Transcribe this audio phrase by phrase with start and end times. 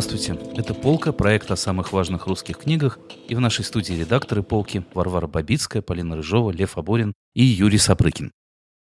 [0.00, 4.84] Здравствуйте, это «Полка», проект о самых важных русских книгах, и в нашей студии редакторы «Полки»
[4.94, 8.30] Варвара Бабицкая, Полина Рыжова, Лев Аборин и Юрий Сапрыкин.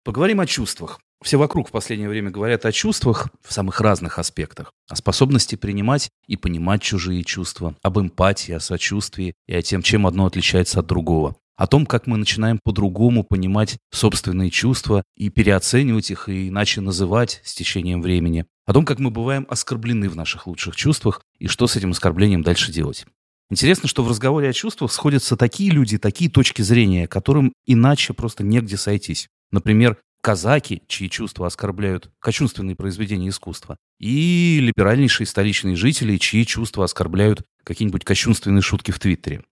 [0.03, 0.99] Поговорим о чувствах.
[1.23, 4.71] Все вокруг в последнее время говорят о чувствах в самых разных аспектах.
[4.89, 10.07] О способности принимать и понимать чужие чувства, об эмпатии, о сочувствии и о том, чем
[10.07, 16.11] одно отличается от другого о том, как мы начинаем по-другому понимать собственные чувства и переоценивать
[16.11, 20.47] их и иначе называть с течением времени, о том, как мы бываем оскорблены в наших
[20.47, 23.05] лучших чувствах и что с этим оскорблением дальше делать.
[23.49, 28.43] Интересно, что в разговоре о чувствах сходятся такие люди, такие точки зрения, которым иначе просто
[28.43, 29.27] негде сойтись.
[29.51, 37.43] Например, казаки, чьи чувства оскорбляют кощунственные произведения искусства, и либеральнейшие столичные жители, чьи чувства оскорбляют
[37.63, 39.43] какие-нибудь кощунственные шутки в Твиттере.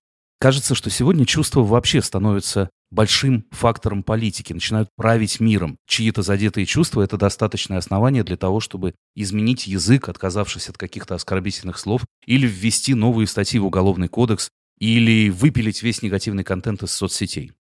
[0.42, 5.78] Кажется, что сегодня чувства вообще становятся большим фактором политики, начинают править миром.
[5.88, 11.78] Чьи-то задетые чувства– это достаточное основание для того, чтобы изменить язык, отказавшись от каких-то оскорбительных
[11.78, 17.52] слов, или ввести новые статьи в Уголовный кодекс, или выпилить весь негативный контент из соцсетей.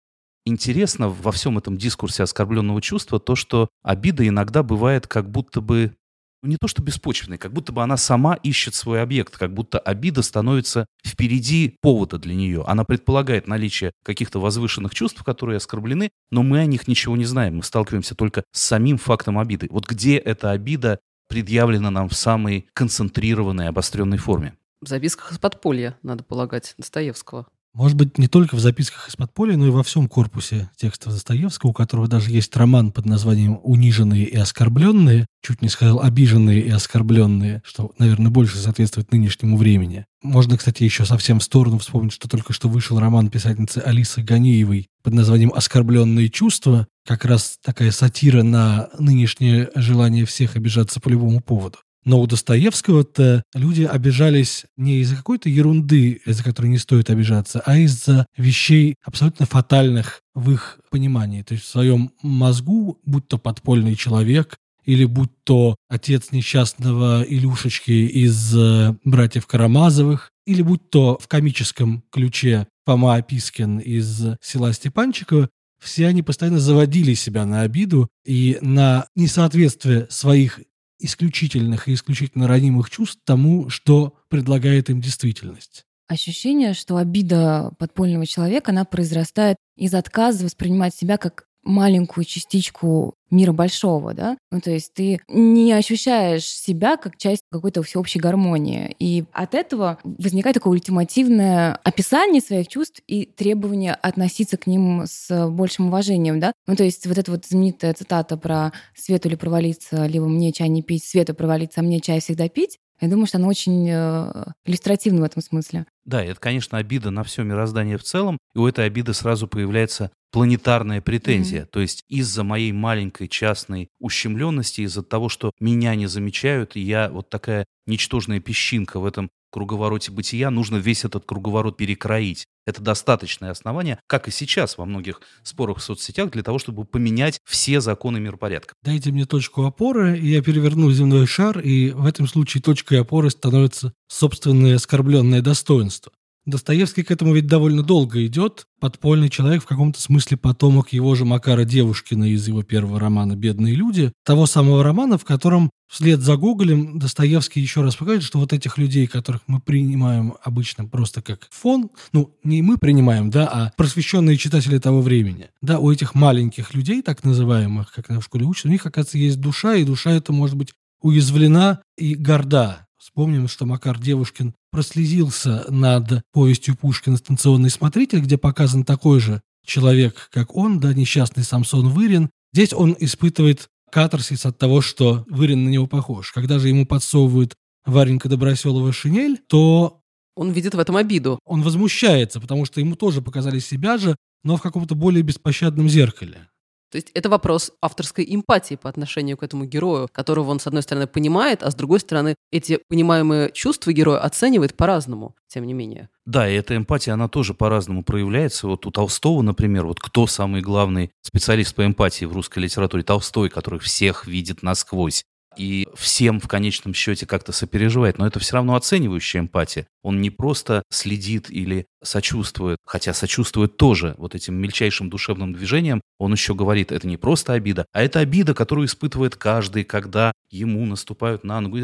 [0.47, 5.93] Интересно во всем этом дискурсе оскорбленного чувства то, что обида иногда бывает как будто бы
[6.41, 9.79] ну, не то что беспочвенной, как будто бы она сама ищет свой объект, как будто
[9.79, 12.63] обида становится впереди повода для нее.
[12.65, 17.57] Она предполагает наличие каких-то возвышенных чувств, которые оскорблены, но мы о них ничего не знаем.
[17.57, 19.67] Мы сталкиваемся только с самим фактом обиды.
[19.69, 24.55] Вот где эта обида предъявлена нам в самой концентрированной, обостренной форме?
[24.81, 27.45] В записках из подполья, надо полагать, Достоевского.
[27.73, 31.69] Может быть, не только в записках из подполья, но и во всем корпусе текстов Достоевского,
[31.69, 36.69] у которого даже есть роман под названием «Униженные и оскорбленные», чуть не сказал «обиженные и
[36.69, 40.05] оскорбленные», что, наверное, больше соответствует нынешнему времени.
[40.21, 44.89] Можно, кстати, еще совсем в сторону вспомнить, что только что вышел роман писательницы Алисы Ганиевой
[45.01, 51.39] под названием «Оскорбленные чувства», как раз такая сатира на нынешнее желание всех обижаться по любому
[51.39, 51.77] поводу.
[52.03, 57.77] Но у Достоевского-то люди обижались не из-за какой-то ерунды, из-за которой не стоит обижаться, а
[57.77, 61.43] из-за вещей абсолютно фатальных в их понимании.
[61.43, 67.91] То есть в своем мозгу, будь то подпольный человек, или будь то отец несчастного Илюшечки
[67.91, 75.49] из э, «Братьев Карамазовых», или будь то в комическом ключе Фома Опискин из «Села Степанчикова»,
[75.79, 80.59] все они постоянно заводили себя на обиду и на несоответствие своих
[81.01, 85.85] исключительных и исключительно ранимых чувств тому, что предлагает им действительность.
[86.07, 93.53] Ощущение, что обида подпольного человека, она произрастает из отказа воспринимать себя как маленькую частичку мира
[93.53, 94.37] большого, да?
[94.51, 98.95] Ну, то есть ты не ощущаешь себя как часть какой-то всеобщей гармонии.
[98.99, 105.47] И от этого возникает такое ультимативное описание своих чувств и требование относиться к ним с
[105.49, 106.51] большим уважением, да?
[106.67, 110.67] Ну, то есть вот эта вот знаменитая цитата про «Свету ли провалиться, либо мне чай
[110.67, 114.45] не пить, Свету провалиться, а мне чай всегда пить», я думаю, что она очень э,
[114.65, 115.85] иллюстративна в этом смысле.
[116.05, 120.11] Да, это, конечно, обида на все мироздание в целом, и у этой обиды сразу появляется
[120.31, 121.63] планетарная претензия.
[121.63, 121.69] Mm-hmm.
[121.71, 127.09] То есть из-за моей маленькой частной ущемленности, из-за того, что меня не замечают, и я
[127.09, 132.45] вот такая ничтожная песчинка в этом круговороте бытия, нужно весь этот круговорот перекроить.
[132.65, 137.39] Это достаточное основание, как и сейчас во многих спорах в соцсетях, для того, чтобы поменять
[137.43, 138.73] все законы миропорядка.
[138.83, 143.29] Дайте мне точку опоры, и я переверну земной шар, и в этом случае точкой опоры
[143.29, 146.11] становится собственное оскорбленное достоинство.
[146.45, 148.65] Достоевский к этому ведь довольно долго идет.
[148.79, 153.75] Подпольный человек в каком-то смысле потомок его же Макара Девушкина из его первого романа «Бедные
[153.75, 154.11] люди».
[154.25, 158.79] Того самого романа, в котором вслед за Гоголем Достоевский еще раз показывает, что вот этих
[158.79, 164.37] людей, которых мы принимаем обычно просто как фон, ну, не мы принимаем, да, а просвещенные
[164.37, 165.49] читатели того времени.
[165.61, 169.39] Да, у этих маленьких людей, так называемых, как на школе учат, у них, оказывается, есть
[169.39, 172.87] душа, и душа эта может быть уязвлена и горда.
[172.97, 180.29] Вспомним, что Макар Девушкин прослезился над повестью Пушкина «Станционный смотритель», где показан такой же человек,
[180.31, 182.29] как он, да, несчастный Самсон Вырин.
[182.53, 186.31] Здесь он испытывает катарсис от того, что Вырин на него похож.
[186.31, 190.01] Когда же ему подсовывают Варенька Доброселова шинель, то...
[190.35, 191.39] Он видит в этом обиду.
[191.45, 196.47] Он возмущается, потому что ему тоже показали себя же, но в каком-то более беспощадном зеркале.
[196.91, 200.83] То есть это вопрос авторской эмпатии по отношению к этому герою, которого он, с одной
[200.83, 206.09] стороны, понимает, а с другой стороны, эти понимаемые чувства героя оценивает по-разному, тем не менее.
[206.25, 208.67] Да, и эта эмпатия, она тоже по-разному проявляется.
[208.67, 213.03] Вот у Толстого, например, вот кто самый главный специалист по эмпатии в русской литературе?
[213.03, 215.23] Толстой, который всех видит насквозь.
[215.57, 219.87] И всем в конечном счете как-то сопереживает, но это все равно оценивающая эмпатия.
[220.01, 226.31] Он не просто следит или сочувствует, хотя сочувствует тоже вот этим мельчайшим душевным движением, он
[226.31, 231.43] еще говорит, это не просто обида, а это обида, которую испытывает каждый, когда ему наступают
[231.43, 231.77] на ногу.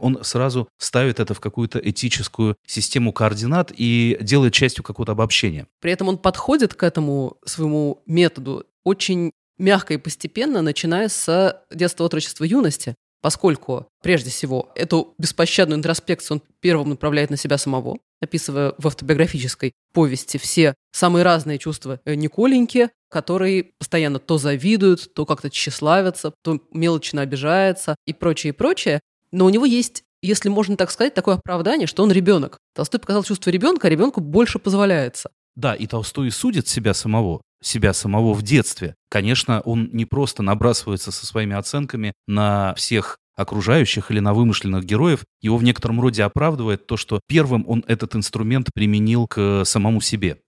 [0.00, 5.66] Он сразу ставит это в какую-то этическую систему координат и делает частью какого-то обобщения.
[5.80, 12.04] При этом он подходит к этому своему методу очень мягко и постепенно, начиная с детства,
[12.04, 18.74] отрочества, юности поскольку, прежде всего, эту беспощадную интроспекцию он первым направляет на себя самого, описывая
[18.78, 25.50] в автобиографической повести все самые разные чувства э, Николеньки, который постоянно то завидуют, то как-то
[25.50, 29.00] тщеславятся, то мелочно обижается и прочее, и прочее.
[29.32, 32.58] Но у него есть если можно так сказать, такое оправдание, что он ребенок.
[32.74, 35.30] Толстой показал чувство ребенка, а ребенку больше позволяется.
[35.56, 38.94] Да, и Толстой судит себя самого, себя самого в детстве.
[39.08, 45.24] Конечно, он не просто набрасывается со своими оценками на всех окружающих или на вымышленных героев,
[45.40, 50.38] его в некотором роде оправдывает то, что первым он этот инструмент применил к самому себе.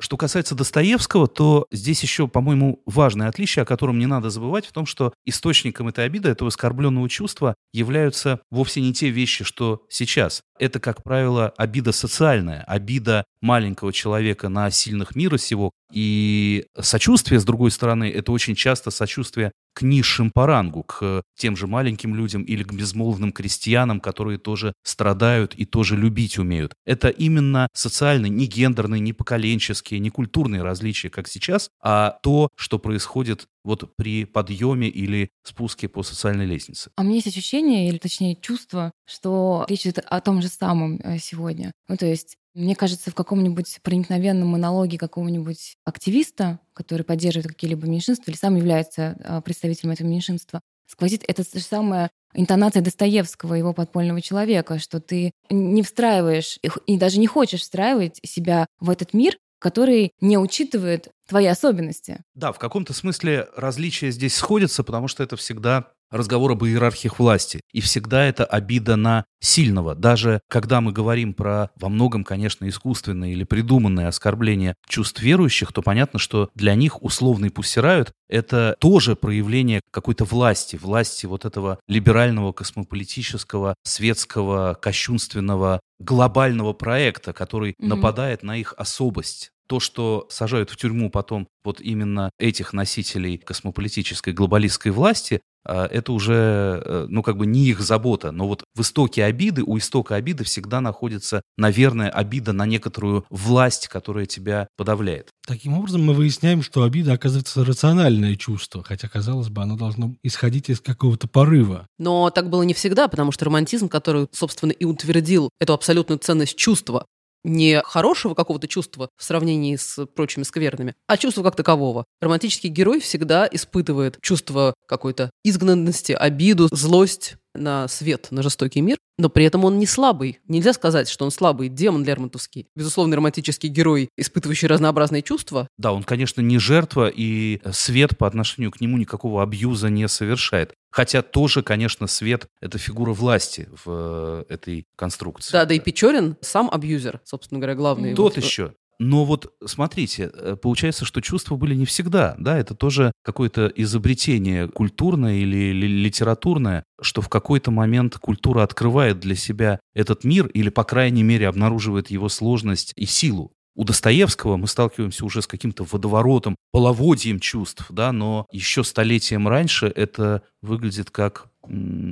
[0.00, 4.72] Что касается Достоевского, то здесь еще, по-моему, важное отличие, о котором не надо забывать, в
[4.72, 10.40] том, что источником этой обиды, этого оскорбленного чувства являются вовсе не те вещи, что сейчас.
[10.60, 15.70] Это, как правило, обида социальная, обида маленького человека на сильных мира сего.
[15.90, 21.56] И сочувствие, с другой стороны, это очень часто сочувствие к низшим по рангу, к тем
[21.56, 26.74] же маленьким людям или к безмолвным крестьянам, которые тоже страдают и тоже любить умеют.
[26.84, 32.78] Это именно социальные, не гендерные, не поколенческие, не культурные различия, как сейчас, а то, что
[32.78, 36.90] происходит вот при подъеме или спуске по социальной лестнице.
[36.96, 40.98] А у меня есть ощущение, или точнее чувство, что речь идет о том же самом
[41.02, 41.72] э, сегодня.
[41.88, 48.30] Ну, то есть мне кажется, в каком-нибудь проникновенном монологе какого-нибудь активиста, который поддерживает какие-либо меньшинства
[48.30, 54.20] или сам является а, представителем этого меньшинства, сквозит эта же самая интонация Достоевского, его подпольного
[54.20, 60.12] человека, что ты не встраиваешь и даже не хочешь встраивать себя в этот мир, который
[60.20, 62.24] не учитывает твои особенности.
[62.34, 67.60] Да, в каком-то смысле различия здесь сходятся, потому что это всегда разговор об иерархиях власти.
[67.72, 69.94] И всегда это обида на сильного.
[69.94, 75.82] Даже когда мы говорим про во многом, конечно, искусственное или придуманное оскорбление чувств верующих, то
[75.82, 82.52] понятно, что для них условный пуссирают– это тоже проявление какой-то власти, власти вот этого либерального,
[82.52, 87.86] космополитического, светского, кощунственного, глобального проекта, который mm-hmm.
[87.86, 94.32] нападает на их особость то, что сажают в тюрьму потом вот именно этих носителей космополитической
[94.32, 98.30] глобалистской власти, это уже, э, ну, как бы не их забота.
[98.32, 103.88] Но вот в истоке обиды, у истока обиды всегда находится, наверное, обида на некоторую власть,
[103.88, 105.28] которая тебя подавляет.
[105.46, 110.70] Таким образом, мы выясняем, что обида, оказывается, рациональное чувство, хотя, казалось бы, оно должно исходить
[110.70, 111.86] из какого-то порыва.
[111.98, 116.56] Но так было не всегда, потому что романтизм, который, собственно, и утвердил эту абсолютную ценность
[116.56, 117.06] чувства,
[117.44, 122.04] не хорошего какого-то чувства в сравнении с прочими скверными, а чувства как такового.
[122.20, 129.28] Романтический герой всегда испытывает чувство какой-то изгнанности, обиду, злость, на свет, на жестокий мир, но
[129.28, 130.40] при этом он не слабый.
[130.48, 132.66] Нельзя сказать, что он слабый демон Лермонтовский.
[132.74, 135.68] Безусловно, романтический герой, испытывающий разнообразные чувства.
[135.76, 140.72] Да, он, конечно, не жертва, и свет по отношению к нему никакого абьюза не совершает.
[140.90, 145.52] Хотя тоже, конечно, свет— это фигура власти в э, этой конструкции.
[145.52, 148.14] Да, да и Печорин сам абьюзер, собственно говоря, главный.
[148.14, 148.74] Тот вот, еще.
[149.00, 154.68] Но вот смотрите, э, получается, что чувства были не всегда, да, это тоже какое-то изобретение
[154.68, 160.84] культурное или литературное, что в какой-то момент культура открывает для себя этот мир или, по
[160.84, 163.52] крайней мере, обнаруживает его сложность и силу.
[163.74, 169.86] У Достоевского мы сталкиваемся уже с каким-то водоворотом, половодьем чувств, да, но еще столетием раньше
[169.86, 171.48] это выглядит как,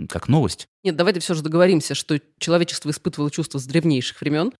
[0.09, 0.67] как новость.
[0.85, 4.53] Нет, давайте все же договоримся, что человечество испытывало чувства с древнейших времен,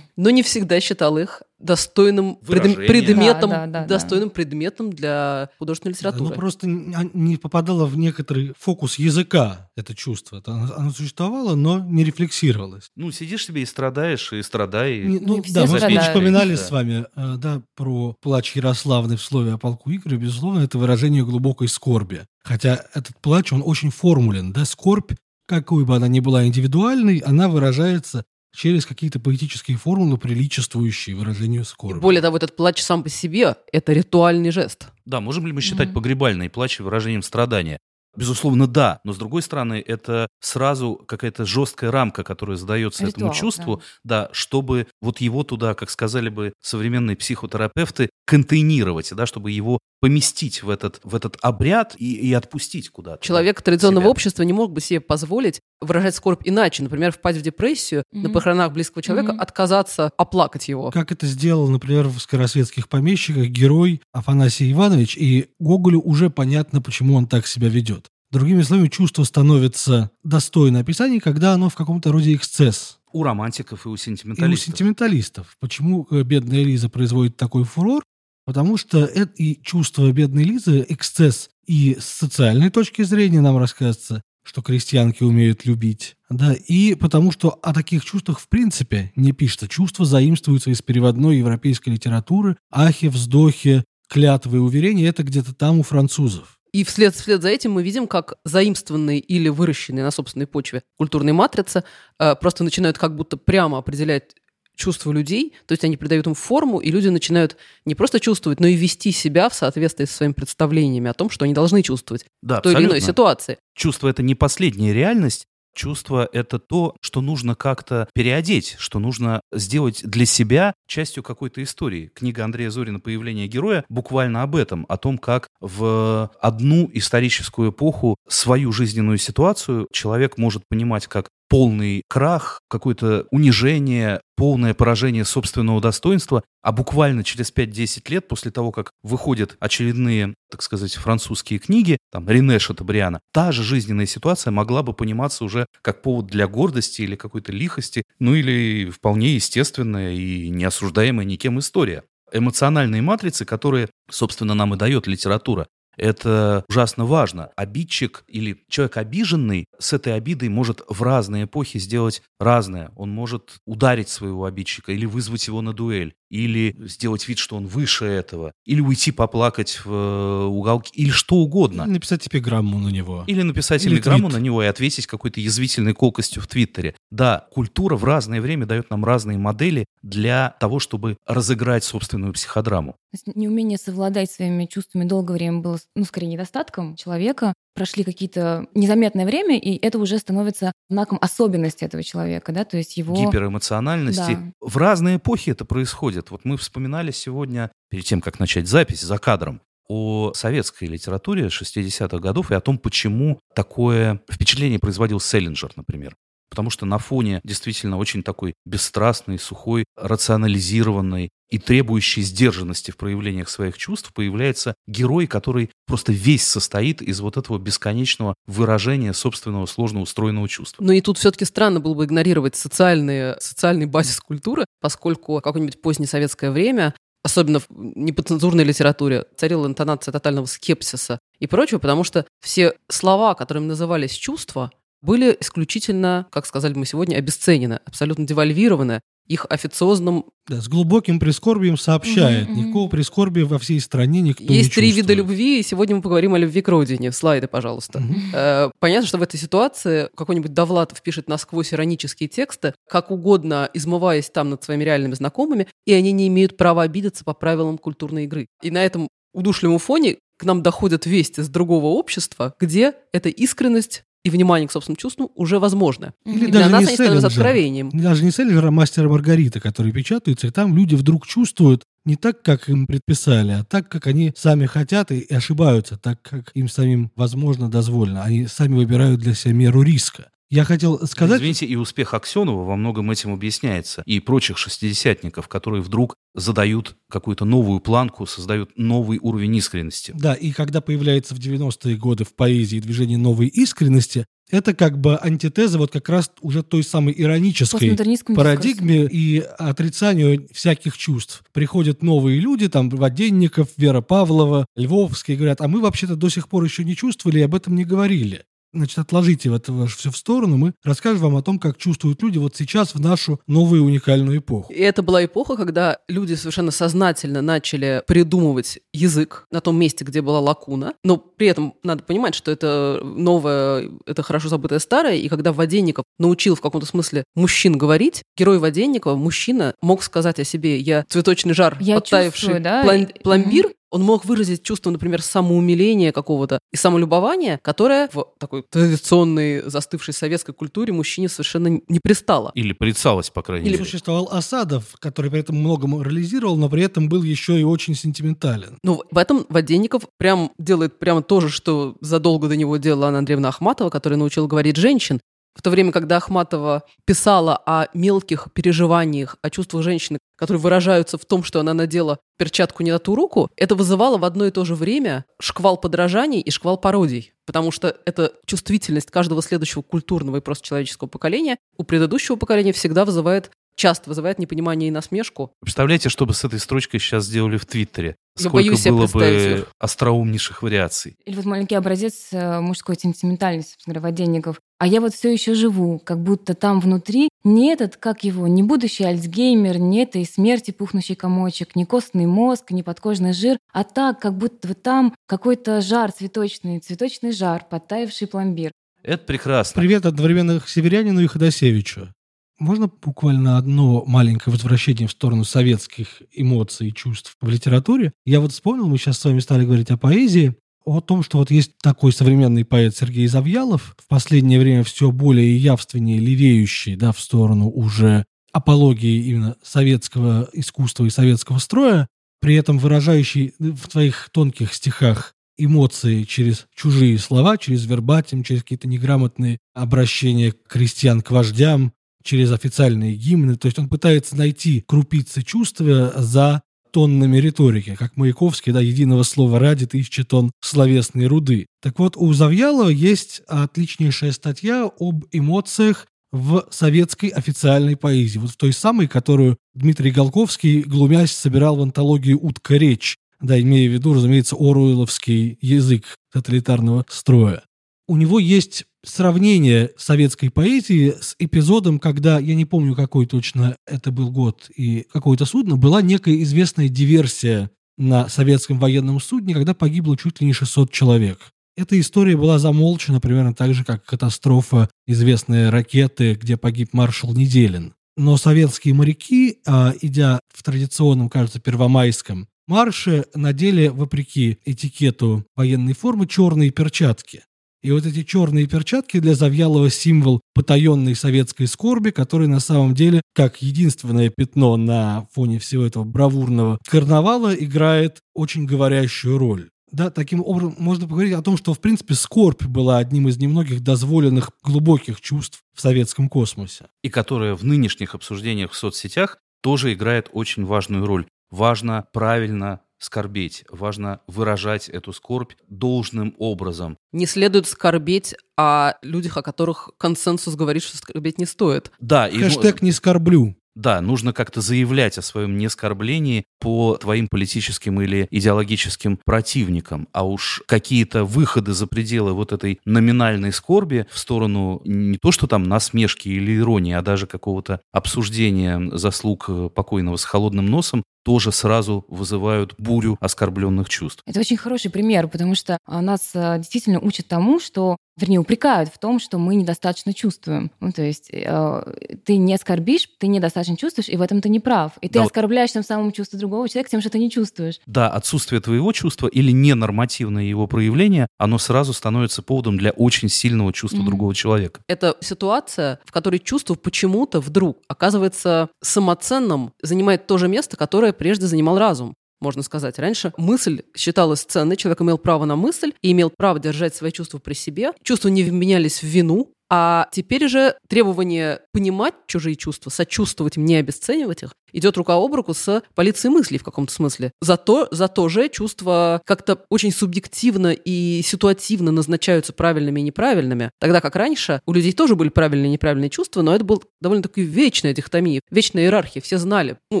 [0.18, 4.34] но не всегда считало их достойным пред, предметом, да, да, да, достойным да.
[4.34, 6.26] предметом для художественной литературы.
[6.26, 10.42] Оно просто не попадало в некоторый фокус языка, это чувство.
[10.44, 12.90] Оно, оно существовало, но не рефлексировалось.
[12.96, 15.04] Ну, сидишь себе и страдаешь, и страдай.
[15.04, 16.62] Не, ну, да, мы вспоминали да.
[16.62, 20.16] с вами э, да, про плач Ярославны в слове о полку Игоря.
[20.16, 22.22] Безусловно, это выражение глубокой скорби.
[22.42, 24.52] Хотя этот плач, он очень формулен.
[24.52, 24.64] Да?
[24.64, 25.12] Скорбь
[25.48, 28.24] какой бы она ни была индивидуальной, она выражается
[28.58, 32.00] через какие-то поэтические формулы, приличествующие выражению скорби.
[32.00, 34.88] более того, этот плач сам по себе– это ритуальный жест.
[35.06, 35.92] Да, можем ли мы считать mm-hmm.
[35.92, 37.78] погребальный плач выражением страдания?
[38.16, 38.98] Безусловно, да.
[39.04, 44.28] Но с другой стороны, это сразу какая-то жесткая рамка, которая задается Ритуал, этому чувству, да.
[44.32, 50.70] чтобы вот его туда, как сказали бы современные психотерапевты, контейнировать, да, чтобы его поместить в
[50.70, 53.24] этот, в этот обряд и, и отпустить куда-то.
[53.24, 54.10] Человек традиционного себя.
[54.10, 56.82] общества не мог бы себе позволить выражать скорбь иначе.
[56.82, 58.32] Например, впасть в депрессию, на Мгм.
[58.32, 59.40] похоронах близкого человека Мгм.
[59.40, 60.90] отказаться оплакать его.
[60.90, 67.14] Как это сделал, например, в «Скоросветских помещиках» герой Афанасий Иванович, и Гоголю уже понятно, почему
[67.14, 68.06] он так себя ведет.
[68.30, 72.98] Другими словами, чувство становится достойно описания, когда оно в каком-то роде эксцесс.
[73.10, 74.66] У романтиков и у И у сентименталистов.
[74.66, 75.56] сентименталистов.
[75.60, 78.02] Почему э, бедная Лиза производит такой фурор?
[78.48, 84.22] Потому что это и чувство бедной Лизы эксцесс и с социальной точки зрения нам рассказывается,
[84.42, 89.68] что крестьянки умеют любить, да, и потому что о таких чувствах в принципе не пишется.
[89.68, 95.82] Чувства заимствуются из переводной европейской литературы, ахи, вздохи, клятвы и уверения, это где-то там у
[95.82, 96.58] французов.
[96.72, 101.34] И вслед, вслед за этим мы видим, как заимствованные или выращенные на собственной почве культурные
[101.34, 101.84] матрицы
[102.18, 104.34] э, просто начинают как будто прямо определять
[104.78, 108.66] чувства людей, то есть они придают им форму, и люди начинают не просто чувствовать, но
[108.68, 112.60] и вести себя в соответствии со своими представлениями о том, что они должны чувствовать Да,
[112.60, 113.12] в той или иной абсолютно.
[113.12, 113.58] ситуации.
[113.76, 115.44] Чувство это не последняя реальность.
[115.74, 122.10] Чувство— это то, что нужно как-то переодеть, что нужно сделать для себя частью какой-то истории.
[122.14, 128.16] Книга Андрея Зорина «Появление героя» буквально об этом, о том, как в одну историческую эпоху
[128.26, 136.42] свою жизненную ситуацию человек может понимать как полный крах, какое-то унижение, полное поражение собственного достоинства,
[136.62, 142.28] а буквально через 5-10 лет после того, как выходят очередные, так сказать, французские книги, там,
[142.28, 147.16] Рене Шатабриана, та же жизненная ситуация могла бы пониматься уже как повод для гордости или
[147.16, 152.04] какой-то лихости, ну или вполне естественная и неосуждаемая никем история.
[152.30, 155.66] Эмоциональные матрицы, которые, собственно, нам и дает литература,
[155.98, 157.50] это ужасно важно.
[157.56, 162.92] Обидчик или человек обиженный с этой обидой может в разные эпохи сделать разное.
[162.96, 167.66] Он может ударить своего обидчика или вызвать его на дуэль, или сделать вид, что он
[167.66, 171.82] выше этого, или уйти поплакать в э, уголке, или что угодно.
[171.82, 173.24] Или написать эпиграмму на него.
[173.26, 174.40] Или написать Или телеграмму твит.
[174.40, 176.94] на него и ответить какой-то язвительной колкостью в Твиттере.
[177.10, 182.96] Да, культура в разное время дает нам разные модели для того, чтобы разыграть собственную психодраму.
[183.34, 187.54] Неумение совладать своими чувствами долгое время было, ну, скорее, недостатком человека.
[187.78, 192.96] Прошли какие-то незаметное время, и это уже становится знаком особенности этого человека, да, то есть
[192.96, 193.14] его...
[193.14, 194.32] гиперэмоциональности.
[194.34, 194.52] Да.
[194.60, 196.32] В разные эпохи это происходит.
[196.32, 202.18] Вот мы вспоминали сегодня, перед тем, как начать запись, за кадром, о советской литературе 60-х
[202.18, 206.16] годов и о том, почему такое впечатление производил Селлинджер, например.
[206.50, 213.48] Потому что на фоне действительно очень такой бесстрастной, сухой, рационализированной и требующей сдержанности в проявлениях
[213.48, 220.00] своих чувств появляется герой, который просто весь состоит из вот этого бесконечного выражения собственного сложно
[220.00, 220.82] устроенного чувства.
[220.82, 226.50] Но и тут все-таки странно было бы игнорировать социальные, социальный базис культуры, поскольку какое-нибудь позднесоветское
[226.50, 233.34] время особенно в неподцензурной литературе, царила интонация тотального скепсиса и прочего, потому что все слова,
[233.34, 234.70] которыми назывались чувства,
[235.02, 240.24] были исключительно, как сказали мы сегодня, обесценены, абсолютно девальвированы их официозным...
[240.48, 242.48] Да, с глубоким прискорбием сообщает.
[242.48, 242.58] Мгм.
[242.58, 246.34] Никакого прискорбия во всей стране никто не Есть три вида любви, и сегодня мы поговорим
[246.34, 247.12] о любви к родине.
[247.12, 248.02] Слайды, пожалуйста.
[248.32, 254.30] Э, Понятно, что в этой ситуации какой-нибудь Довлатов пишет насквозь иронические тексты, как угодно измываясь
[254.30, 258.46] там над своими реальными знакомыми, и они не имеют права обидеться по правилам культурной игры.
[258.62, 264.04] И на этом удушливом фоне к нам доходят вести с другого общества, где эта искренность
[264.24, 266.12] и внимание к собственным чувствам уже возможно.
[266.24, 267.90] Или И даже для нас не они становятся откровением.
[267.90, 272.16] Даже не Селлинджер, а мастер и Маргарита, которые печатаются, и там люди вдруг чувствуют не
[272.16, 276.68] так, как им предписали, а так, как они сами хотят и ошибаются, так, как им
[276.68, 278.22] самим, возможно, дозволено.
[278.22, 280.30] Они сами выбирают для себя меру риска.
[280.50, 281.38] Я хотел сказать...
[281.38, 284.02] Извините, и успех Аксенова во многом этим объясняется.
[284.06, 290.12] И прочих шестидесятников, которые вдруг задают какую-то новую планку, создают новый уровень искренности.
[290.16, 295.18] Да, и когда появляется в 90-е годы в поэзии движение новой искренности, это как бы
[295.18, 297.96] антитеза вот как раз уже той самой иронической
[298.34, 301.42] парадигме и отрицанию всяких чувств.
[301.52, 306.64] Приходят новые люди, там, Воденников, Вера Павлова, Львовский, говорят, а мы вообще-то до сих пор
[306.64, 308.44] еще не чувствовали и об этом не говорили.
[308.72, 312.54] Значит, отложите это все в сторону, мы расскажем вам о том, как чувствуют люди вот
[312.54, 314.72] сейчас в нашу новую уникальную эпоху.
[314.72, 320.20] И это была эпоха, когда люди совершенно сознательно начали придумывать язык на том месте, где
[320.20, 320.94] была лакуна.
[321.02, 325.16] Но при этом надо понимать, что это новое, это хорошо забытое старое.
[325.16, 330.44] И когда Воденников научил в каком-то смысле мужчин говорить, герой Воденникова, мужчина, мог сказать о
[330.44, 332.82] себе «я цветочный жар, Я подтаявший чувствую, да,
[333.22, 340.14] пломбир», Он мог выразить чувство, например, самоумиления какого-то и самолюбования, которое в такой традиционной застывшей
[340.14, 342.52] советской культуре мужчине совершенно не пристало.
[342.54, 343.84] Или порицалось, по крайней Или мере.
[343.84, 348.78] существовал Осадов, который при этом много морализировал, но при этом был еще и очень сентиментален.
[348.82, 353.18] Ну, в этом Воденников прям делает прямо то же, что задолго до него делала Анна
[353.18, 355.20] Андреевна Ахматова, которая научила говорить женщин.
[355.58, 361.24] В то время, когда Ахматова писала о мелких переживаниях, о чувствах женщины, которые выражаются в
[361.24, 364.64] том, что она надела перчатку не на ту руку, это вызывало в одно и то
[364.64, 367.32] же время шквал подражаний и шквал пародий.
[367.44, 373.04] Потому что эта чувствительность каждого следующего культурного и просто человеческого поколения у предыдущего поколения всегда
[373.04, 375.52] вызывает часто вызывает непонимание и насмешку.
[375.60, 378.16] Представляете, что бы с этой строчкой сейчас сделали в Твиттере?
[378.36, 379.72] Я Сколько боюсь себе было бы их.
[379.78, 381.16] остроумнейших вариаций.
[381.24, 384.60] Или вот маленький образец э, мужской сентиментальности, собственно говоря, Воденников.
[384.80, 388.62] А я вот все еще живу, как будто там внутри не этот, как его, не
[388.62, 394.20] будущий Альцгеймер, не этой смерти пухнущий комочек, не костный мозг, не подкожный жир, а так,
[394.20, 398.70] как будто вот там какой-то жар цветочный, цветочный жар, подтаявший пломбир.
[399.02, 399.80] Это прекрасно.
[399.80, 402.12] Привет одновременно Северянину и Ходосевичу.
[402.60, 408.12] Можно буквально одно маленькое возвращение в сторону советских эмоций и чувств в литературе?
[408.24, 410.54] Я вот вспомнил, мы сейчас с вами стали говорить о поэзии,
[410.88, 415.56] о том, что вот есть такой современный поэт Сергей Завьялов, в последнее время все более
[415.56, 422.08] явственнее левеющий, да, в сторону уже апологии именно советского искусства и советского строя,
[422.40, 428.88] при этом выражающий в своих тонких стихах эмоции через чужие слова, через вербатим, через какие-то
[428.88, 431.92] неграмотные обращения крестьян к вождям,
[432.22, 433.56] через официальные гимны.
[433.56, 439.58] То есть он пытается найти крупицы чувства за тоннами риторики, как Маяковский, да, единого слова
[439.58, 441.66] ради тысячи тонн словесной руды.
[441.82, 448.38] Так вот, у Завьялова есть отличнейшая статья об эмоциях в советской официальной поэзии.
[448.38, 453.88] Вот в той самой, которую Дмитрий Голковский, глумясь, собирал в антологию «Утка речь», да, имея
[453.88, 457.62] в виду, разумеется, оруэлловский язык тоталитарного строя.
[458.06, 464.10] У него есть сравнение советской поэзии с эпизодом, когда, я не помню, какой точно это
[464.10, 470.16] был год и какое-то судно, была некая известная диверсия на советском военном судне, когда погибло
[470.16, 471.38] чуть ли не 600 человек.
[471.76, 477.94] Эта история была замолчена примерно так же, как катастрофа известной ракеты, где погиб маршал Неделин.
[478.16, 486.26] Но советские моряки, а, идя в традиционном, кажется, первомайском марше, надели, вопреки этикету военной формы,
[486.26, 487.44] черные перчатки.
[487.82, 493.22] И вот эти черные перчатки для Завьялова символ потаенной советской скорби, который на самом деле,
[493.34, 499.70] как единственное пятно на фоне всего этого бравурного карнавала, играет очень говорящую роль.
[499.90, 503.82] Да, таким образом можно поговорить о том, что, в принципе, скорбь была одним из немногих
[503.82, 506.86] дозволенных глубоких чувств в советском космосе.
[507.02, 511.26] И которая в нынешних обсуждениях в соцсетях тоже играет очень важную роль.
[511.50, 516.98] Важно правильно скорбеть, важно выражать эту скорбь должным образом.
[517.12, 521.92] Не следует скорбеть о людях, о которых консенсус говорит, что скорбеть не стоит.
[522.00, 523.56] Да, и, Хэштег «не скорблю».
[523.78, 530.08] да, нужно как-то заявлять о своем неоскорблении по твоим политическим или идеологическим противникам.
[530.12, 535.46] А уж какие-то выходы за пределы вот этой номинальной скорби в сторону не то, что
[535.46, 541.52] там насмешки или иронии, а даже какого-то обсуждения заслуг э, покойного с холодным носом, тоже
[541.52, 544.22] сразу вызывают бурю оскорбленных чувств.
[544.24, 548.88] Это очень хороший пример, потому что а, нас а, действительно учат тому, что, вернее, упрекают
[548.88, 550.70] в том, что мы недостаточно чувствуем.
[550.80, 554.58] Ну, то есть э, ты не оскорбишь, ты недостаточно чувствуешь, и в этом ты не
[554.58, 554.92] прав.
[555.02, 557.78] И ты Да оскорбляешь тем самым чувство другого человека тем, что ты не чувствуешь.
[557.84, 563.74] Да, отсутствие твоего чувства или ненормативное его проявление, оно сразу становится поводом для очень сильного
[563.74, 564.06] чувства Мгм.
[564.06, 564.80] другого человека.
[564.88, 571.46] Это ситуация, в которой чувство почему-то вдруг оказывается самоценным, занимает то же место, которое прежде
[571.46, 572.14] занимал разум.
[572.40, 576.94] Можно сказать, раньше мысль считалась ценной, человек имел право на мысль и имел право держать
[576.94, 577.92] свои чувства при себе.
[578.02, 583.76] Чувства не вменялись в вину, а теперь же требование понимать чужие чувства, сочувствовать им, не
[583.76, 587.32] обесценивать их, идет рука об руку с полицией мыслей в каком-то смысле.
[587.40, 593.70] Зато, зато же чувства как-то очень субъективно и ситуативно назначаются правильными и неправильными.
[593.78, 597.42] Тогда как раньше у людей тоже были правильные и неправильные чувства, но это был довольно-таки
[597.42, 599.22] вечная дихотомия, вечная иерархия.
[599.22, 600.00] Все знали, ну,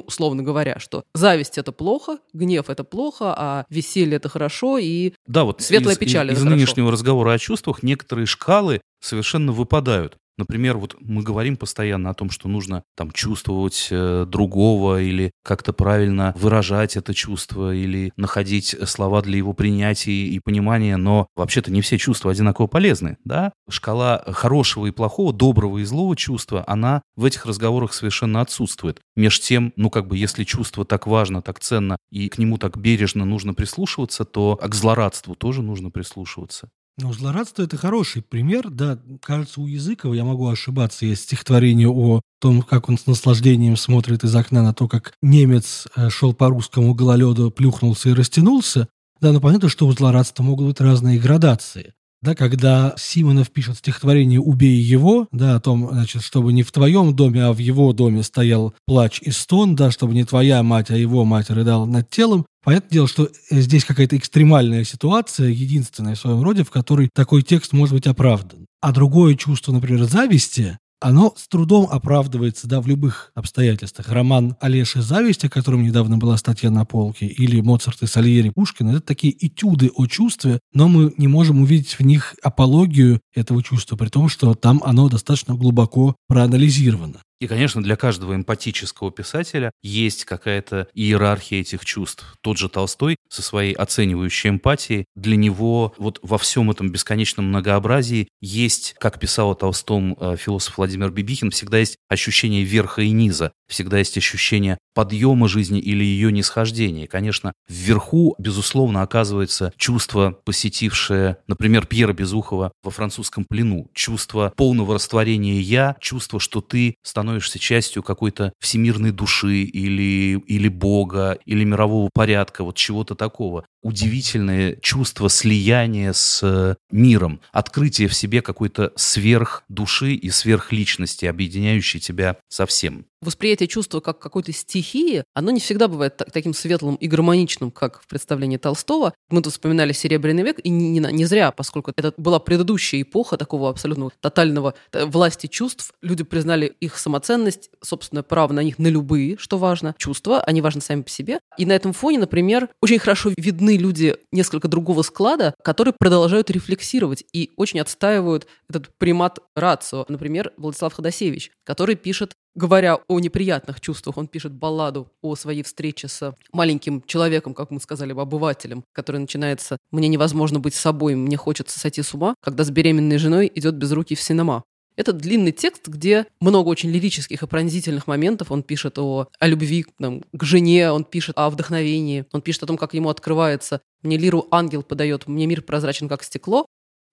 [0.00, 5.44] условно говоря, что зависть— это плохо, гнев— это плохо, а веселье— это хорошо, и Да,
[5.44, 6.50] вот Светлая из, печаль, из хорошо.
[6.50, 10.18] нынешнего разговора о чувствах некоторые шкалы совершенно выпадают.
[10.38, 15.72] Например, вот мы говорим постоянно о том, что нужно там чувствовать э, другого или как-то
[15.72, 21.82] правильно выражать это чувство или находить слова для его принятия и понимания, но вообще-то не
[21.82, 23.52] все чувства одинаково полезны, да?
[23.68, 29.00] Шкала хорошего и плохого, доброго и злого чувства, она в этих разговорах совершенно отсутствует.
[29.16, 32.78] Меж тем, ну как бы, если чувство так важно, так ценно и к нему так
[32.78, 36.68] бережно нужно прислушиваться, то к злорадству тоже нужно прислушиваться.
[37.00, 38.70] Ну, злорадство– это хороший пример.
[38.70, 43.76] Да, кажется, у Языкова, я могу ошибаться, есть стихотворение о том, как он с наслаждением
[43.76, 48.88] смотрит из окна на то, как немец э, шел по русскому гололеду, плюхнулся и растянулся.
[49.20, 51.94] Да, но понятно, что у злорадства могут быть разные градации.
[52.20, 57.14] Да, когда Симонов пишет стихотворение «Убей его», да, о том, значит, чтобы не в твоем
[57.14, 60.96] доме, а в его доме стоял плач и стон, да, чтобы не твоя мать, а
[60.96, 66.18] его мать рыдала над телом, Понятное дело, что э, здесь какая-то экстремальная ситуация, единственная в
[66.18, 68.66] своем роде, в которой такой текст может быть оправдан.
[68.82, 74.08] А другое чувство, например, зависти, оно с трудом оправдывается да, в любых обстоятельствах.
[74.08, 78.90] Роман Олеши «Зависть», о котором недавно была статья на полке, или Моцарт и Сальери Пушкина,
[78.90, 83.96] это такие этюды о чувстве, но мы не можем увидеть в них апологию этого чувства,
[83.96, 87.22] при том, что там оно достаточно глубоко проанализировано.
[87.40, 92.36] И, конечно, для каждого эмпатического писателя есть какая-то иерархия этих чувств.
[92.40, 98.28] Тот же Толстой со своей оценивающей эмпатией, для него вот во всем этом бесконечном многообразии
[98.40, 103.52] есть, как писал о Толстом э, философ Владимир Бибихин, всегда есть ощущение верха и низа,
[103.68, 107.06] всегда есть ощущение подъема жизни или ее нисхождения.
[107.06, 115.60] конечно, вверху, безусловно, оказывается чувство, посетившее, например, Пьера Безухова во французском плену, чувство полного растворения
[115.60, 117.27] «я», чувство, что ты становишься
[117.58, 125.28] частью какой-то всемирной души или, или Бога, или мирового порядка, вот чего-то такого удивительное чувство
[125.28, 132.66] слияния с э, миром, открытие в себе какой-то сверх души и сверхличности, объединяющей тебя со
[132.66, 133.06] всем.
[133.20, 138.00] Восприятие чувства как какой-то стихии, оно не всегда бывает так, таким светлым и гармоничным, как
[138.00, 139.12] в представлении Толстого.
[139.28, 143.36] Мы тут вспоминали «Серебряный век», и не, не, не зря, поскольку это была предыдущая эпоха
[143.36, 145.92] такого абсолютно тотального э, власти чувств.
[146.00, 150.80] Люди признали их самоценность, собственное право на них на любые, что важно, чувства, они важны
[150.80, 151.40] сами по себе.
[151.56, 157.24] И на этом фоне, например, очень хорошо видны люди несколько другого склада, которые продолжают рефлексировать
[157.32, 160.04] и очень отстаивают этот примат рацио.
[160.08, 166.08] Например, Владислав Ходосевич, который пишет говоря о неприятных чувствах, он пишет балладу о своей встрече
[166.08, 171.78] с маленьким человеком, как мы сказали, обывателем, который начинается «Мне невозможно быть собой, мне хочется
[171.78, 174.64] сойти с ума, когда с беременной женой идет без руки в синема».
[174.98, 178.50] Это длинный текст, где много очень лирических и пронзительных моментов.
[178.50, 182.66] Он пишет о, о любви там, к жене, он пишет о вдохновении, он пишет о
[182.66, 183.80] том, как ему открывается.
[184.02, 186.66] Мне лиру ангел подает, мне мир прозрачен, как стекло.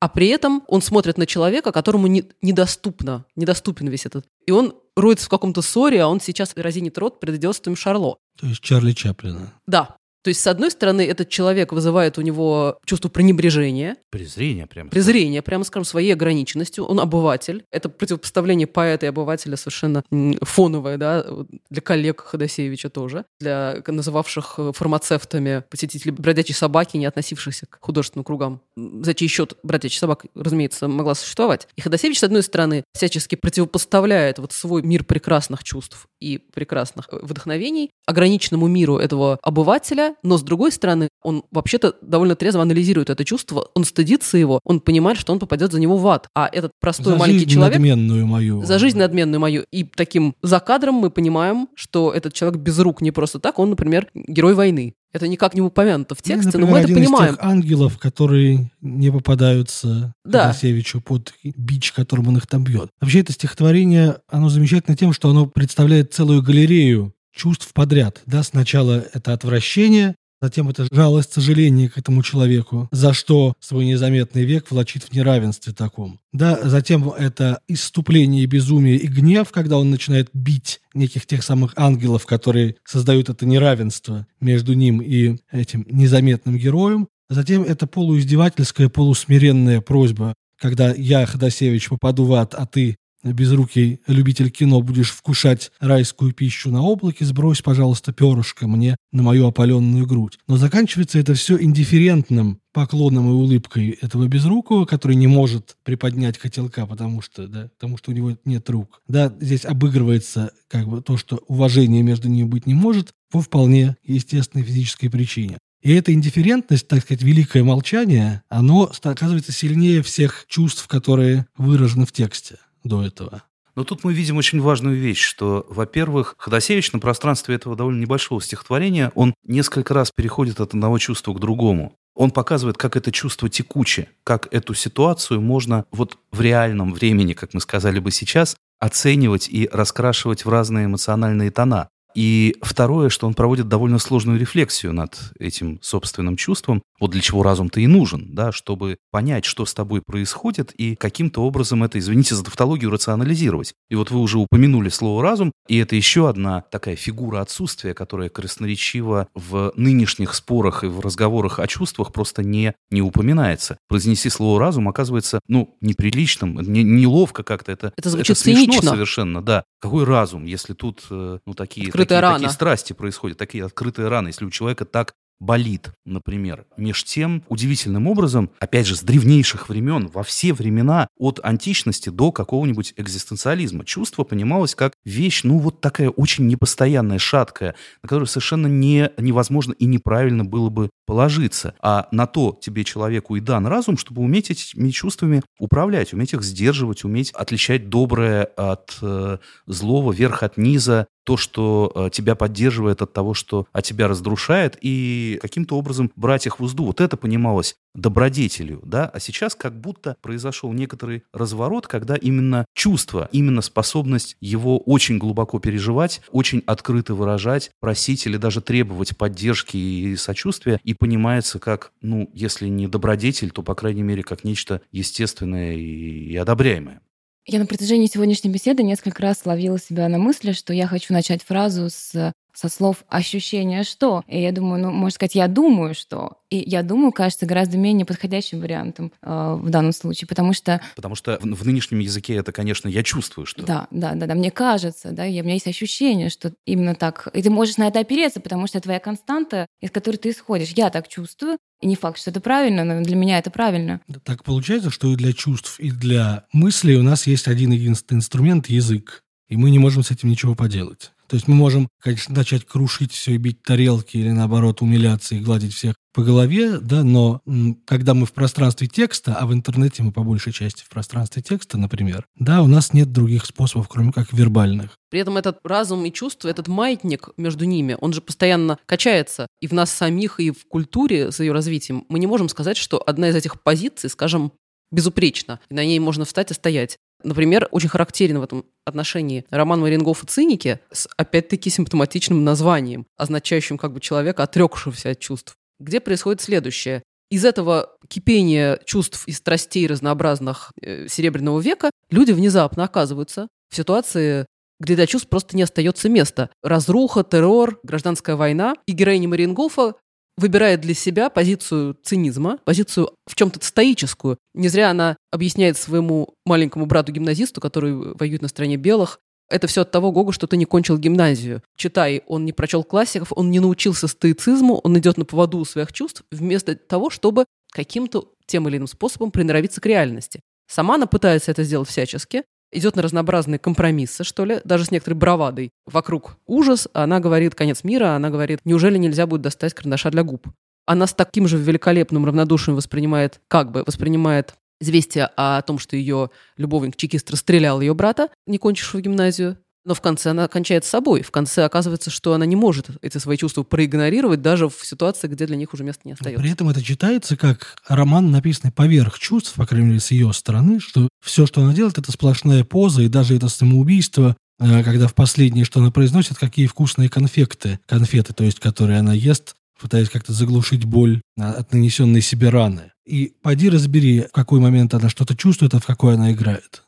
[0.06, 4.24] А при этом он смотрит на человека, которому не, недоступно, недоступен весь этот.
[4.46, 8.18] И он роется в каком-то ссоре, а он сейчас разинит рот перед идиотством Шарло.
[8.40, 9.52] То есть Чарли Чаплина.
[9.66, 9.96] Да.
[10.26, 13.96] То есть, с одной стороны, этот человек вызывает у него чувство пренебрежения.
[14.10, 14.90] Презрение прямо.
[14.90, 16.84] Презрение, прямо скажем, своей ограниченностью.
[16.84, 17.64] Он обыватель.
[17.72, 20.04] Это противопоставление поэта и обывателя совершенно
[20.42, 21.24] фоновое, да,
[21.70, 28.24] для коллег Ходосевича тоже, для называвших э, фармацевтами посетителей бродячей собаки, не относившихся к художественным
[28.24, 28.62] кругам.
[28.76, 31.68] За чей счет бродячая собака, разумеется, могла существовать.
[31.76, 37.20] И Ходосевич, с одной стороны, всячески противопоставляет вот свой мир прекрасных чувств и прекрасных э,
[37.22, 43.24] вдохновений ограниченному миру этого обывателя, но с другой стороны, он вообще-то довольно трезво анализирует это
[43.24, 46.28] чувство, он стыдится его, он понимает, что он попадет за него в ад.
[46.36, 47.76] А этот простой за маленький жизнь человек...
[47.76, 48.64] надменную мою.
[48.64, 49.66] За жизнь надменную мою.
[49.72, 53.72] И таким за кадром мы понимаем, что этот человек без рук не просто так, он,
[53.72, 54.94] например, герой войны.
[55.16, 57.34] Это никак не упомянуто в тексте, ну, например, но мы это один понимаем.
[57.36, 60.48] Из тех ангелов, которые не попадаются Да.
[60.48, 62.90] Ходосевичу под бич, которым он их там бьет.
[63.00, 68.22] Вообще это стихотворение, оно замечательно тем, что оно представляет целую галерею чувств подряд.
[68.26, 74.44] Да, сначала это отвращение, Затем это жалость, сожаление к этому человеку, за что свой незаметный
[74.44, 76.20] век влачит в неравенстве таком.
[76.34, 82.26] Да, затем это иступление, безумие и гнев, когда он начинает бить неких тех самых ангелов,
[82.26, 87.08] которые создают это неравенство между ним и этим незаметным героем.
[87.30, 92.98] Затем это полуиздевательская, полусмиренная просьба, когда я, Ходосевич, попаду в ад, а ты
[93.34, 99.48] безрукий любитель кино, будешь вкушать райскую пищу на облаке, сбрось, пожалуйста, перышко мне на мою
[99.48, 100.38] опаленную грудь.
[100.48, 106.86] Но заканчивается это все индифферентным поклоном и улыбкой этого безрукого, который не может приподнять котелка,
[106.86, 109.02] потому что, да, потому что у него нет рук.
[109.08, 113.96] Да, здесь обыгрывается как бы то, что уважение между ними быть не может, по вполне
[114.04, 115.58] естественной физической причине.
[115.82, 122.12] И эта индифферентность, так сказать, великое молчание, оно оказывается сильнее всех чувств, которые выражены в
[122.12, 122.56] тексте.
[122.86, 123.44] До этого.
[123.76, 128.42] Но тут мы видим очень важную вещь, что, во-первых, Ходосевич на пространстве этого довольно небольшого
[128.42, 131.94] стихотворения, он несколько раз переходит от одного чувства к другому.
[132.16, 137.54] Он показывает, как это чувство текуче, как эту ситуацию можно вот в реальном времени, как
[137.54, 141.90] мы сказали бы сейчас, оценивать и раскрашивать в разные эмоциональные тона.
[142.16, 146.82] И второе, что он проводит довольно сложную рефлексию над этим собственным чувством.
[147.00, 151.42] Вот для чего разум-то и нужен, да, чтобы понять, что с тобой происходит, и каким-то
[151.44, 153.74] образом это, извините за тавтологию, рационализировать.
[153.90, 158.30] И вот вы уже упомянули слово «разум», и это еще одна такая фигура отсутствия, которая
[158.30, 163.78] красноречиво в нынешних спорах и в разговорах о чувствах просто не, не упоминается.
[163.90, 167.74] Произнести слово «разум» оказывается, ну, неприличным, не, неловко как-то.
[167.74, 168.90] Это, это звучит это смешно цинично.
[168.92, 169.66] совершенно, да.
[169.82, 172.40] Какой разум, если тут, э, ну, такие Открытая такие, рана.
[172.40, 176.66] такие страсти происходят, такие открытые раны, если у человека так болит, например.
[176.78, 182.32] Меж тем, удивительным образом, опять же, с древнейших времен, во все времена, от античности до
[182.32, 188.68] какого-нибудь экзистенциализма, чувство понималось как вещь, ну, вот такая очень непостоянная, шаткая, на которую совершенно
[188.68, 191.76] не, невозможно и неправильно было бы положиться.
[191.82, 196.44] А на то тебе человеку и дан разум, чтобы уметь этими чувствами управлять, уметь их
[196.44, 199.38] сдерживать, уметь отличать доброе от э,
[199.68, 204.78] злого, верх от низа, то, что э, тебя поддерживает от того, что от тебя разрушает,
[204.82, 206.86] и каким-то образом брать их в узду.
[206.86, 213.30] Вот это понималось добродетелью, да, а сейчас как будто произошел некоторый разворот, когда именно чувство,
[213.32, 220.16] именно способность его очень глубоко переживать, очень открыто выражать, просить или даже требовать поддержки и
[220.16, 225.74] сочувствия, и понимается как, ну, если не добродетель, то, по крайней мере, как нечто естественное
[225.74, 227.02] и, одобряемое.
[227.48, 231.44] Я на протяжении сегодняшней беседы несколько раз ловила себя на мысли, что я хочу начать
[231.44, 234.24] фразу с со слов ощущение что.
[234.28, 236.38] И я думаю, ну, можно сказать, я думаю, что.
[236.50, 240.82] И я думаю, кажется, гораздо менее подходящим вариантом э, в данном случае, потому что...
[240.96, 243.64] Потому что в, в нынешнем языке это, конечно, я чувствую, что...
[243.64, 247.28] Да, да, да, да, мне кажется, да, и у меня есть ощущение, что именно так.
[247.34, 250.72] И ты можешь на это опереться, потому что это твоя константа, из которой ты исходишь.
[250.76, 254.00] Я так чувствую, и не факт, что это правильно, но для меня это правильно.
[254.24, 258.68] Так получается, что и для чувств, и для мыслей у нас есть один единственный инструмент—
[258.68, 259.24] язык.
[259.48, 261.12] И мы не можем с этим ничего поделать.
[261.28, 265.40] То есть мы можем, конечно, начать крушить все и бить тарелки или, наоборот, умиляться и
[265.40, 267.42] гладить всех по голове, да, но
[267.86, 271.78] когда мы в пространстве текста, а в интернете мы по большей части в пространстве текста,
[271.78, 274.98] например, да, у нас нет других способов, кроме как вербальных.
[275.10, 279.68] При этом этот разум и чувство, этот маятник между ними, он же постоянно качается и
[279.68, 282.06] в нас самих, и в культуре с ее развитием.
[282.08, 284.54] Мы не можем сказать, что одна из этих позиций, скажем,
[284.92, 286.98] безупречна, и на ней можно встать и стоять.
[287.26, 293.94] Например, очень характерен в этом отношении роман Марингофа «Циники» с, опять-таки, симптоматичным названием, означающим как
[293.94, 297.02] бы человека, отрекшегося от чувств, где происходит следующее.
[297.32, 304.46] Из этого кипения чувств и страстей разнообразных э, Серебряного века люди внезапно оказываются в ситуации,
[304.80, 306.52] где для чувств просто не остается места.
[306.62, 308.76] Разруха, террор, гражданская война.
[308.86, 309.96] И героиня Марингофа
[310.38, 314.38] выбирает для себя позицию цинизма, позицию в чем-то стоическую.
[314.54, 319.20] Не зря она объясняет своему маленькому брату-гимназисту, который воюет на стороне белых,
[319.50, 321.62] это все от того, Гога, что ты не кончил гимназию.
[321.78, 325.94] Читай, он не прочел классиков, он не научился стоицизму, он идет на поводу у своих
[325.94, 330.40] чувств, вместо того, чтобы каким-то тем или иным способом приноровиться к реальности.
[330.68, 332.44] Сама она пытается это сделать всячески,
[332.78, 335.72] идет на разнообразные компромиссы, что ли, даже с некоторой бравадой.
[335.86, 340.48] Вокруг ужас, она говорит конец мира, она говорит, неужели нельзя будет достать карандаша для губ?
[340.86, 346.30] Она с таким же великолепным равнодушием воспринимает, как бы воспринимает известие о том, что ее
[346.58, 349.58] любовник-чекист расстрелял ее брата, не кончившего гимназию.
[349.86, 351.22] Но в конце она кончает с собой.
[351.22, 355.46] В конце оказывается, что она не может эти свои чувства проигнорировать даже в ситуации, где
[355.46, 356.42] для них уже места не остается.
[356.42, 360.80] При этом это читается как роман, написанный поверх чувств, по крайней мере, с ее стороны,
[360.80, 365.14] что все, что она делает, это сплошная поза, и даже это самоубийство, э, когда в
[365.14, 370.34] последнее, что она произносит, какие вкусные конфекты, конфеты, то есть, которые она ест, пытаясь как-то
[370.34, 372.92] заглушить боль от нанесенной себе раны.
[373.06, 376.85] И пойди разбери, в какой момент она что-то чувствует, а в какой она играет.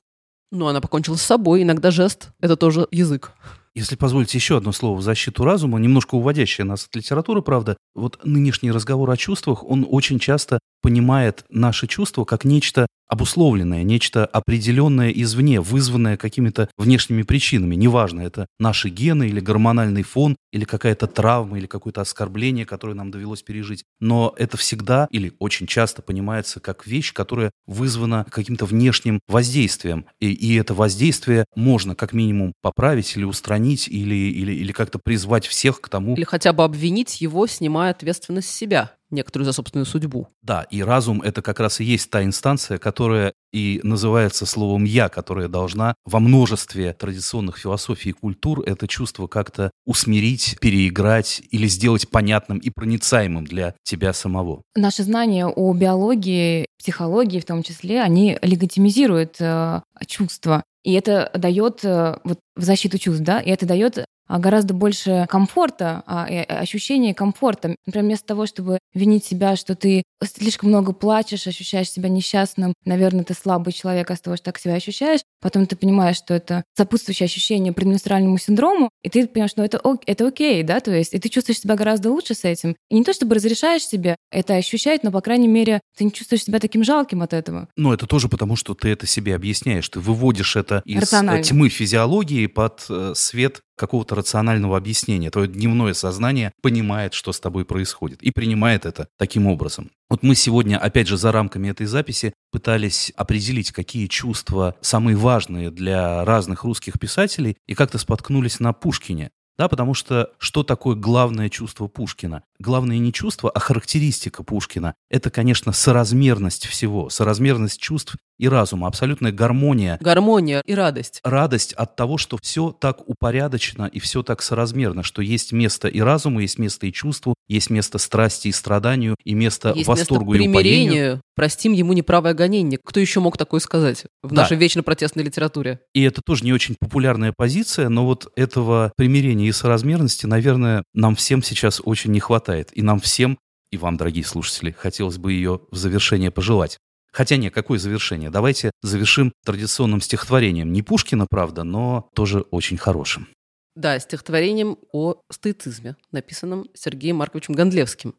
[0.51, 1.63] Ну, она покончила с собой.
[1.63, 3.33] Иногда жест— это тоже язык.
[3.75, 8.19] Если позволите еще одно слово в защиту разума, немножко уводящее нас от литературы, правда, вот
[8.23, 15.09] нынешний разговор о чувствах, он очень часто понимает наши чувства как нечто обусловленное, нечто определенное
[15.09, 17.75] извне, вызванное какими-то внешними причинами.
[17.75, 23.11] Неважно, это наши гены или гормональный фон, или какая-то травма, или какое-то оскорбление, которое нам
[23.11, 23.83] довелось пережить.
[23.99, 30.05] Но это всегда или очень часто понимается как вещь, которая вызвана каким-то внешним воздействием.
[30.19, 35.47] И, и это воздействие можно как минимум поправить или устранить, или, или, или как-то призвать
[35.47, 36.15] всех к тому.
[36.15, 40.27] Или хотя бы обвинить его, снимая ответственность с себя некоторую за собственную судьбу.
[40.41, 45.09] Да, и разум— это как раз и есть та инстанция, которая и называется словом «я»,
[45.09, 52.09] которое должна во множестве традиционных философий и культур это чувство как-то усмирить, переиграть или сделать
[52.09, 54.61] понятным и проницаемым для тебя самого.
[54.75, 60.63] Наши знания о биологии, психологии в том числе, они легитимизируют э, чувства.
[60.83, 65.25] И это дает э, вот в защиту чувств, да, и это дает а гораздо больше
[65.29, 67.75] комфорта, а, ощущения комфорта.
[67.85, 73.23] Например, вместо того, чтобы винить себя, что ты слишком много плачешь, ощущаешь себя несчастным, наверное,
[73.23, 77.25] ты слабый человек от того, что так себя ощущаешь, потом ты понимаешь, что это сопутствующее
[77.25, 81.29] ощущение предменструальному синдрому, и ты понимаешь, что это, это окей, да, то есть, и ты
[81.29, 82.75] чувствуешь себя гораздо лучше с этим.
[82.89, 86.43] И не то, чтобы разрешаешь себе это ощущать, но, по крайней мере, ты не чувствуешь
[86.43, 87.67] себя таким жалким от этого.
[87.75, 91.09] Но это тоже потому, что ты это себе объясняешь, ты выводишь это из
[91.47, 95.31] тьмы физиологии под э, свет какого-то рационального объяснения.
[95.31, 99.91] Твое дневное сознание понимает, что с тобой происходит, и принимает это таким образом.
[100.09, 105.71] Вот мы сегодня, опять же, за рамками этой записи пытались определить, какие чувства самые важные
[105.71, 109.29] для разных русских писателей, и как-то споткнулись на Пушкине.
[109.57, 112.43] Да, потому что что такое главное чувство Пушкина?
[112.59, 114.93] Главное не чувство, а характеристика Пушкина.
[115.09, 119.97] Это, конечно, соразмерность всего, соразмерность чувств и разума, абсолютная гармония.
[120.01, 121.19] Гармония и радость.
[121.23, 125.99] Радость от того, что все так упорядочено и все так соразмерно, что есть место и
[125.99, 130.45] разуму, есть место и чувству, есть место страсти и страданию, и место есть восторгу место
[130.45, 131.21] и упоению.
[131.35, 132.79] Простим ему неправое гонение.
[132.83, 134.41] Кто еще мог такое сказать в да.
[134.41, 135.81] нашей вечно протестной литературе?
[135.93, 141.15] И это тоже не очень популярная позиция, но вот этого примирения и соразмерности, наверное, нам
[141.15, 142.69] всем сейчас очень не хватает.
[142.73, 143.37] И нам всем,
[143.71, 146.79] и вам, дорогие слушатели, хотелось бы ее в завершение пожелать.
[147.17, 148.29] Хотя нет, какое завершение?
[148.29, 150.71] Давайте завершим традиционным стихотворением.
[150.71, 153.27] Не Пушкина, правда, но тоже очень хорошим.
[153.75, 158.13] Да, стихотворением о стоицизме, написанном Сергеем Марковичем Гондлевским.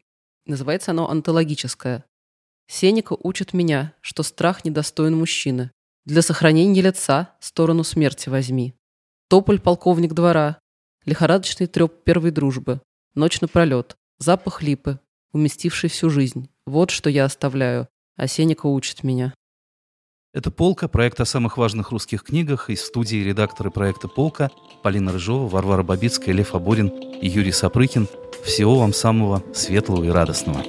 [0.45, 2.03] Называется оно «Антологическое».
[2.67, 5.71] «Сенека учит меня, что страх недостоин мужчины.
[6.03, 8.75] Для сохранения лица сторону смерти возьми.
[9.29, 10.59] Тополь полковник двора,
[11.05, 12.81] лихорадочный треп первой дружбы,
[13.15, 14.99] ночь напролет, запах липы,
[15.31, 16.49] уместивший всю жизнь.
[16.65, 17.87] Вот что я оставляю,
[18.19, 19.33] а Сенека учит меня.
[20.33, 22.69] Это «Полка», проект о самых важных русских книгах.
[22.69, 24.51] Из студии редакторы проекта «Полка»
[24.83, 28.07] Полина Рыжова, Варвара Бабицкая, Лев Аборин и Юрий Сапрыкин.
[28.43, 30.63] Всего вам самого светлого и радостного.